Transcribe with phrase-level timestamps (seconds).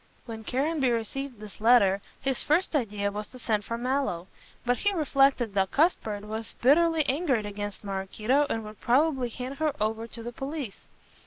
[0.25, 4.25] When Caranby received this letter his first idea was to send for Mallow.
[4.65, 9.75] But he reflected that Cuthbert was bitterly angered against Maraquito, and would probably hand her
[9.79, 10.85] over to the police.